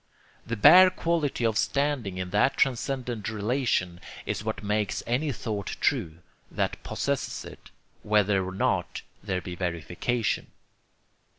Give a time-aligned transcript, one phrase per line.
[0.47, 6.21] The bare quality of standing in that transcendent relation is what makes any thought true
[6.49, 7.69] that possesses it,
[8.01, 10.47] whether or not there be verification.